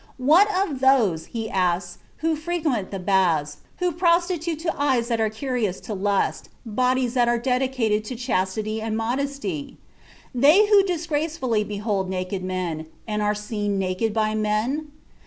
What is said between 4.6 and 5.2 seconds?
to eyes